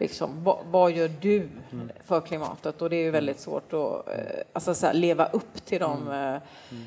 [0.00, 1.90] Liksom, vad, vad, gör du mm.
[2.04, 2.82] för klimatet?
[2.82, 4.14] Och det är ju väldigt svårt att eh,
[4.52, 6.40] alltså, så här, leva upp till de mm.
[6.70, 6.84] mm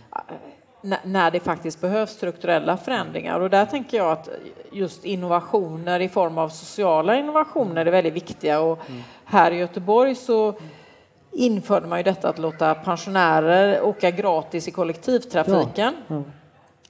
[1.04, 3.40] när det faktiskt behövs strukturella förändringar.
[3.40, 4.30] Och där tänker jag att
[4.72, 8.60] just innovationer i form av sociala innovationer är väldigt viktiga.
[8.60, 8.80] Och
[9.26, 10.54] här i Göteborg så
[11.32, 15.94] införde man ju detta att låta pensionärer åka gratis i kollektivtrafiken.
[16.08, 16.24] Ja.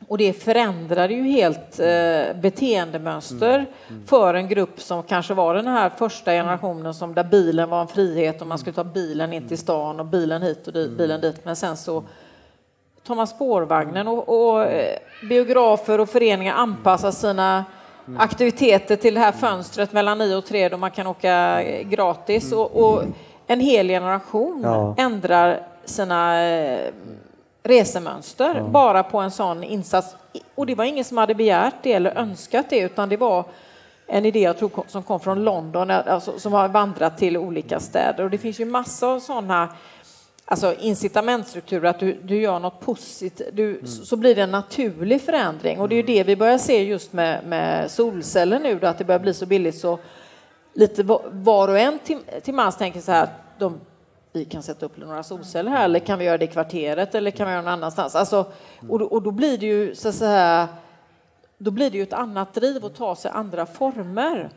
[0.07, 3.67] Och det förändrade ju helt eh, beteendemönster mm.
[3.89, 4.07] Mm.
[4.07, 7.87] för en grupp som kanske var den här första generationen som där bilen var en
[7.87, 10.97] frihet och man skulle ta bilen in till stan och bilen hit och dit, mm.
[10.97, 11.45] bilen dit.
[11.45, 12.03] Men sen så
[13.09, 14.97] tar man spårvagnen och, och eh,
[15.29, 17.65] biografer och föreningar anpassar sina
[18.17, 22.51] aktiviteter till det här fönstret mellan 9 och 3 då man kan åka eh, gratis
[22.51, 23.03] och, och
[23.47, 24.95] en hel generation ja.
[24.97, 26.91] ändrar sina eh,
[27.63, 28.63] resemönster ja.
[28.63, 30.15] bara på en sån insats.
[30.55, 33.43] Och det var ingen som hade begärt det eller önskat det utan det var
[34.07, 38.23] en idé jag tror som kom från London alltså, som har vandrat till olika städer
[38.23, 39.69] och det finns ju massor av sådana
[40.51, 43.87] alltså incitamentstruktur, att du, du gör något positivt, du, mm.
[43.87, 45.79] så, så, blir det en naturlig förändring.
[45.79, 48.97] Och det är ju det vi börjar se just med, med solceller nu, då, att
[48.97, 49.99] det börjar bli så billigt så
[50.73, 53.79] lite var och en till, till mans tänker så här, de,
[54.33, 57.31] vi kan sätta upp några solceller här, eller kan vi göra det i kvarteret, eller
[57.31, 58.15] kan vi göra någon annanstans?
[58.15, 58.45] Alltså,
[58.89, 60.67] och, då, och då blir det ju så att säga,
[61.57, 64.49] då blir det ju ett annat driv att ta sig andra former.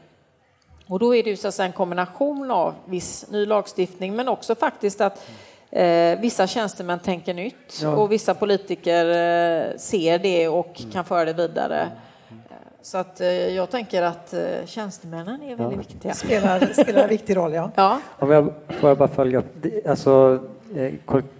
[0.86, 4.28] Och då är det ju så att säga en kombination av viss ny lagstiftning, men
[4.28, 5.26] också faktiskt att
[5.73, 7.91] Eh, vissa tjänstemän tänker nytt ja.
[7.91, 10.93] och vissa politiker eh, ser det och mm.
[10.93, 11.81] kan föra det vidare.
[11.81, 12.43] Mm.
[12.83, 15.79] Så att eh, jag tänker att eh, tjänstemännen är väldigt ja.
[15.89, 16.14] viktiga.
[16.14, 17.70] Spelar, spelar en viktig roll, ja.
[17.75, 18.01] ja.
[18.18, 19.66] Om jag, får jag bara följa upp?
[19.87, 20.41] Alltså,
[20.77, 20.93] eh,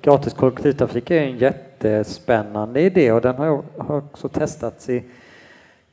[0.03, 5.05] gratis kollektivtrafik är en jättespännande idé och den har, har också testats i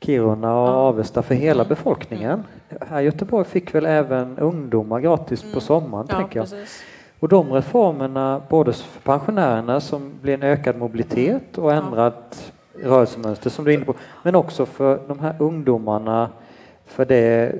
[0.00, 0.72] Kiruna och ja.
[0.72, 1.68] Avesta för hela mm.
[1.68, 2.44] befolkningen.
[2.68, 2.88] Mm.
[2.90, 5.54] Här i Göteborg fick väl även ungdomar gratis mm.
[5.54, 6.50] på sommaren, ja, tänker jag.
[6.50, 6.82] Precis.
[7.20, 12.52] Och de reformerna, både för pensionärerna som blir en ökad mobilitet och ändrat
[12.82, 16.28] rörelsemönster som du är inne på, men också för de här ungdomarna,
[16.86, 17.52] för det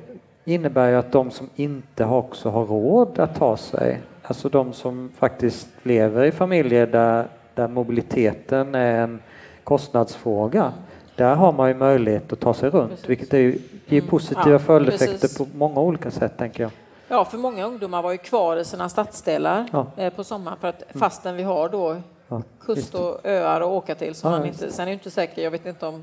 [0.44, 5.12] innebär ju att de som inte också har råd att ta sig, alltså de som
[5.18, 9.18] faktiskt lever i familjer där, där mobiliteten är en
[9.64, 10.72] kostnadsfråga,
[11.16, 13.08] där har man ju möjlighet att ta sig runt, precis.
[13.08, 14.10] vilket är ju, ger mm.
[14.10, 15.38] positiva ja, följdeffekter precis.
[15.38, 16.70] på många olika sätt, tänker jag.
[17.12, 19.86] Ja, för många ungdomar var ju kvar i sina stadsdelar ja.
[19.96, 21.00] Eh, på sommaren för att mm.
[21.00, 21.96] fastän vi har då
[22.28, 25.10] ja, kust och öar att åka till så ja, man inte, sen är jag inte
[25.10, 26.02] säker, jag vet inte om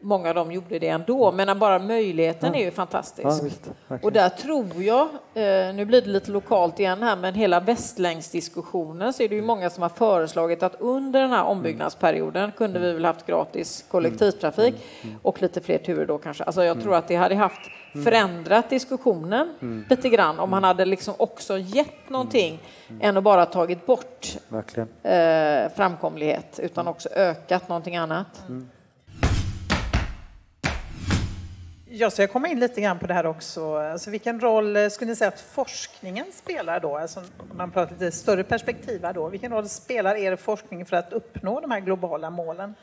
[0.00, 2.60] många av dem gjorde det ändå, men bara möjligheten ja.
[2.60, 3.44] är ju fantastisk.
[3.44, 3.70] Visst,
[4.02, 9.12] och där tror jag, eh, nu blir det lite lokalt igen här, men hela västlängsdiskussionen
[9.12, 12.92] så är det ju många som har föreslagit att under den här ombyggnadsperioden kunde vi
[12.92, 14.80] väl haft gratis kollektivtrafik mm.
[15.02, 15.16] Mm.
[15.22, 16.44] och lite fler turer då kanske.
[16.44, 17.70] Alltså jag tror att det hade haft
[18.02, 19.84] förändrat diskussionen mm.
[19.90, 23.02] lite grann om man hade liksom också gett någonting mm.
[23.02, 24.36] än att bara tagit bort
[25.02, 28.42] eh, framkomlighet utan också ökat någonting annat.
[28.48, 28.68] Mm.
[31.96, 33.76] Jag ska komma in lite grann på det här också.
[33.76, 36.96] Alltså vilken roll eh, skulle ni säga att forskningen spelar då?
[36.96, 37.22] Alltså
[37.52, 39.28] man pratar lite större perspektiv här då.
[39.28, 42.74] Vilken roll spelar er forskning för att uppnå de här globala målen?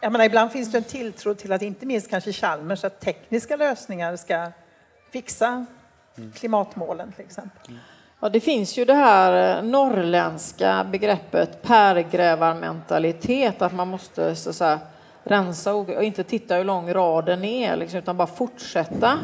[0.00, 3.56] Jag menar, ibland finns det en tilltro till att inte minst kanske Chalmers, att tekniska
[3.56, 4.52] lösningar ska
[5.12, 5.66] fixa
[6.34, 7.68] klimatmålen till exempel.
[7.68, 7.80] Mm.
[8.20, 14.56] Ja, det finns ju det här eh, norrländska begreppet pärgrävarmentalitet, att man måste så att
[14.56, 14.80] säga,
[15.22, 19.18] rensa och inte titta hur lång raden är, liksom, utan bara fortsätta.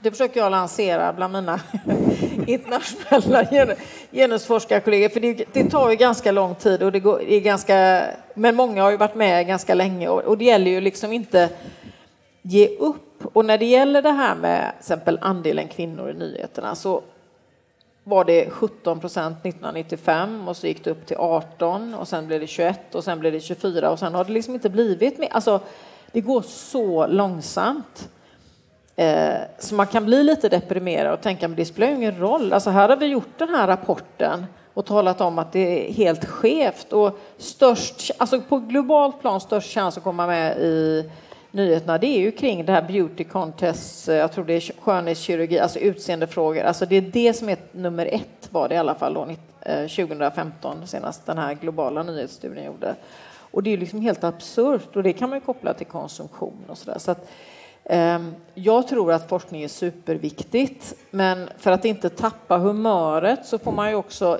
[0.00, 1.60] Det försöker jag lansera bland mina
[2.46, 3.74] internationella
[4.12, 8.56] genusforskarkollegor, för det, det, tar ju ganska lång tid och det går, är ganska, men
[8.56, 11.48] många har ju varit med ganska länge och, och det gäller ju liksom inte
[12.42, 13.26] ge upp.
[13.32, 17.02] Och när det gäller det här med exempel andelen kvinnor i nyheterna så
[18.04, 22.40] var det 17 procent 1995 och så gick det upp till 18 och sen blev
[22.40, 25.28] det 21 och sen blev det 24 och sen har det liksom inte blivit mer.
[25.32, 25.60] Alltså,
[26.12, 28.08] det går så långsamt.
[28.96, 32.52] Eh, så man kan bli lite deprimerad och tänka att det spelar ingen roll.
[32.52, 36.24] Alltså här har vi gjort den här rapporten och talat om att det är helt
[36.24, 41.10] skevt och störst, alltså på globalt plan störst chans att komma med i
[41.50, 45.58] nyheterna, det är ju kring det här beauty contest, eh, jag tror det är skönhetskirurgi,
[45.58, 46.62] alltså utseendefrågor.
[46.62, 49.28] Alltså det är det som är nummer ett var det i alla fall då,
[49.64, 52.94] 2015 eh, senast den här globala nyhetsstudien gjorde.
[53.50, 56.78] Och det är liksom helt absurt och det kan man ju koppla till konsumtion och
[56.78, 56.98] sådär.
[56.98, 57.28] Så att, eh,
[57.88, 63.72] Ehm, jag tror att forskning är superviktigt, men för att inte tappa humöret så får
[63.72, 64.38] man ju också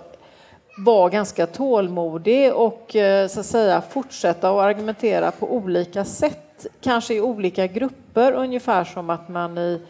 [0.78, 7.14] vara ganska tålmodig och eh, så att säga fortsätta att argumentera på olika sätt kanske
[7.14, 9.82] i olika grupper, ungefär som att man i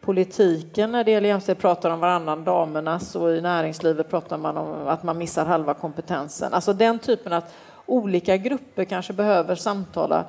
[0.00, 4.88] politiken när det gäller jämställdhet pratar om varannan damernas och i näringslivet pratar man om
[4.88, 6.54] att man missar halva kompetensen.
[6.54, 7.54] Alltså den typen att
[7.86, 10.24] olika grupper kanske behöver samtala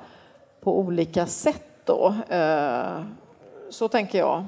[0.61, 2.15] på olika sätt då.
[2.29, 3.01] Eh,
[3.69, 4.45] så tänker jag.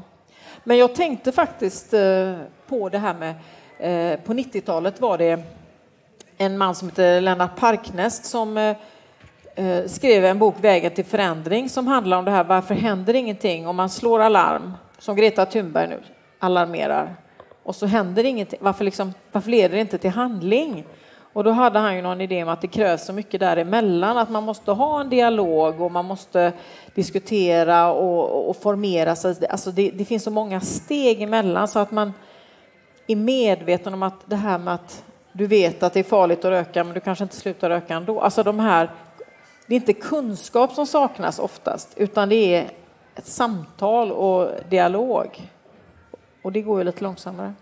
[0.64, 2.36] Men jag tänkte faktiskt eh,
[2.68, 3.36] på det här med
[3.80, 5.44] eh, på 90-talet var det
[6.38, 8.76] en man som heter Lennart Parknäst som
[9.88, 13.76] skrev en bok, Vägen till förändring, som handlar om det här varför händer ingenting om
[13.76, 16.00] man slår alarm, som Greta Thunberg nu
[16.40, 17.16] alarmerar,
[17.64, 18.60] och så händer ingenting.
[18.62, 20.86] Varför, liksom, varför leder det inte till handling?
[21.36, 24.30] Och då hade han ju någon idé om att det krävs så mycket däremellan, att
[24.30, 26.54] man måste ha en dialog och man måste
[26.94, 29.48] diskutera och, och formera sig.
[29.50, 32.14] Alltså det, det, finns så många steg emellan så att man
[33.08, 36.52] är medveten om att det här med att du vet att det är farligt att
[36.52, 38.22] röka men du kanske inte slutar röka ändå.
[38.22, 38.90] Alltså de här
[39.68, 42.70] det är inte kunskap som saknas oftast, utan det är
[43.16, 45.52] ett samtal och dialog.
[46.42, 47.54] Och det går ju lite långsammare.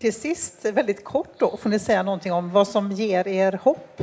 [0.00, 4.02] Till sist, väldigt kort då, får ni säga någonting om vad som ger er hopp?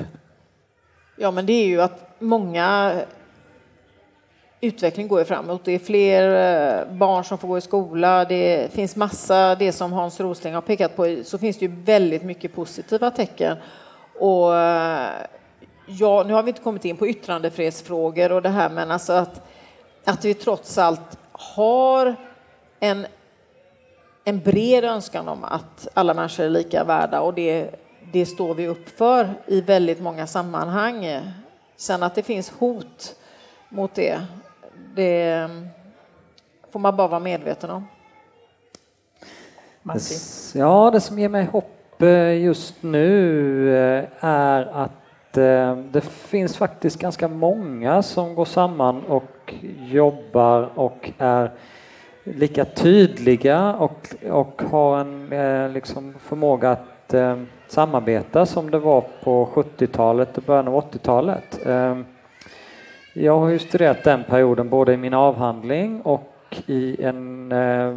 [1.15, 2.95] Ja, men det är ju att många
[4.61, 5.65] utveckling går ju framåt.
[5.65, 8.25] Det är fler eh, barn som får gå i skola.
[8.25, 12.23] Det finns massa, det som Hans Rosling har pekat på, så finns det ju väldigt
[12.23, 13.57] mycket positiva tecken.
[14.19, 15.09] Och eh,
[15.85, 19.47] ja, nu har vi inte kommit in på yttrandefrihetsfrågor och det här, men alltså att,
[20.05, 22.15] att vi trots allt har
[22.79, 23.07] en,
[24.27, 27.69] en bred önskan om att alla människor är lika värda och det,
[28.11, 31.21] det står vi upp för i väldigt många sammanhang.
[31.75, 33.15] Sen att det finns hot
[33.69, 34.21] mot det,
[34.95, 35.49] det
[36.71, 37.87] får man bara vara medveten om.
[39.81, 40.17] Martin?
[40.53, 42.01] Ja, det som ger mig hopp
[42.41, 49.53] just nu eh, är att eh, det finns faktiskt ganska många som går samman och
[49.79, 51.51] jobbar och är
[52.35, 59.03] lika tydliga och, och har en eh, liksom förmåga att eh, samarbeta som det var
[59.23, 61.65] på 70-talet och början av 80-talet.
[61.65, 61.97] Eh,
[63.13, 67.95] jag har ju studerat den perioden både i min avhandling och i en eh,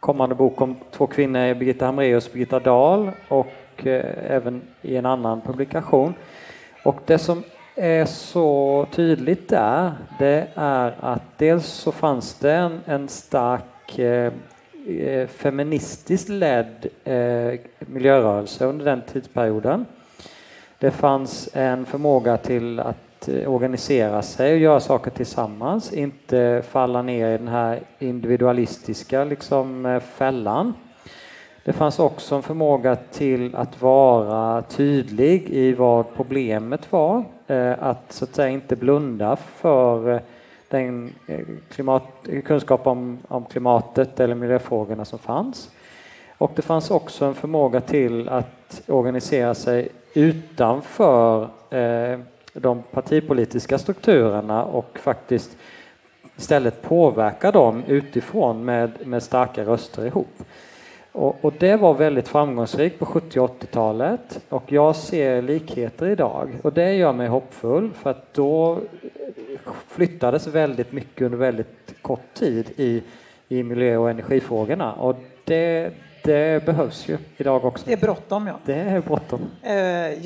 [0.00, 5.06] kommande bok om två kvinnor, Birgitta Hambraeus och Birgitta Dahl och eh, även i en
[5.06, 6.14] annan publikation.
[6.84, 7.42] Och det som
[7.80, 14.32] är så tydligt där, det är att dels så fanns det en, en stark eh,
[14.86, 19.86] eh, feministiskt ledd eh, miljörörelse under den tidsperioden.
[20.78, 22.96] Det fanns en förmåga till att
[23.28, 29.86] Eh, organisera sig och göra saker tillsammans, inte falla ner i den här individualistiska liksom,
[29.86, 30.74] eh, fällan.
[31.64, 38.12] Det fanns också en förmåga till att vara tydlig i vad problemet var, eh, att
[38.12, 40.20] så att säga inte blunda för eh,
[40.68, 41.40] den eh,
[41.70, 42.02] klimat,
[42.44, 45.70] kunskap om, om klimatet eller miljöfrågorna som fanns.
[46.38, 52.18] Och det fanns också en förmåga till att organisera sig utanför eh,
[52.52, 55.56] de partipolitiska strukturerna och faktiskt
[56.36, 60.42] istället påverka dem utifrån med, med starka röster ihop.
[61.12, 66.58] Och, och, det var väldigt framgångsrikt på 70 och 80-talet och jag ser likheter idag
[66.62, 68.80] och det gör mig hoppfull för att då
[69.88, 73.02] flyttades väldigt mycket under väldigt kort tid i,
[73.48, 75.92] i miljö och energifrågorna och det,
[76.22, 77.86] det behövs ju idag också.
[77.86, 78.58] Det är bråttom, ja.
[78.64, 79.40] Det är bråttom.
[79.62, 79.74] Eh,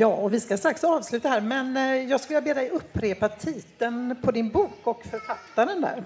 [0.00, 3.28] ja, och vi ska strax avsluta här, men eh, jag skulle vilja be dig upprepa
[3.28, 6.02] titeln på din bok och författaren där.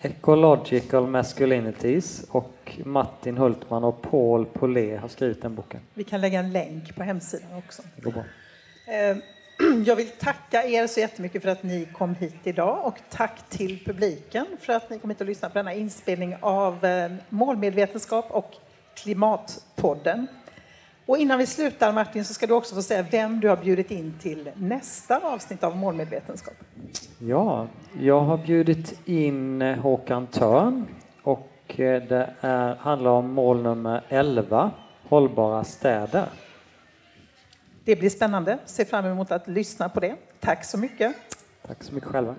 [0.00, 5.80] Ecological Masculinities och Martin Hultman och Paul Polé har skrivit den boken.
[5.94, 7.82] Vi kan lägga en länk på hemsidan också.
[7.96, 8.24] Det går bra.
[8.94, 9.16] Eh,
[9.86, 13.84] jag vill tacka er så jättemycket för att ni kom hit idag och tack till
[13.84, 16.86] publiken för att ni kom hit och lyssnade på denna inspelning av
[17.28, 18.54] målmedvetenskap och
[18.94, 20.26] Klimatpodden.
[21.08, 23.90] Och innan vi slutar Martin så ska du också få säga vem du har bjudit
[23.90, 26.54] in till nästa avsnitt av Målmedvetenskap.
[27.18, 27.68] Ja,
[28.00, 30.86] jag har bjudit in Håkan Törn
[31.22, 34.70] och eh, det är, handlar om mål nummer 11,
[35.08, 36.26] hållbara städer.
[37.84, 38.58] Det blir spännande.
[38.64, 40.16] Se fram emot att lyssna på det.
[40.40, 41.16] Tack så mycket.
[41.66, 42.34] Tack så mycket själva.